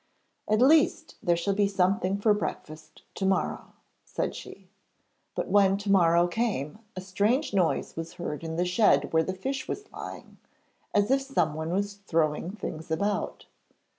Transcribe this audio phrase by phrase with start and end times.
[0.47, 3.73] 'At least, there shall be something for breakfast to morrow,'
[4.03, 4.67] said she.
[5.35, 9.35] But when to morrow came a strange noise was heard in the shed where the
[9.35, 10.39] fish was lying,
[10.91, 13.45] as if someone was throwing things about.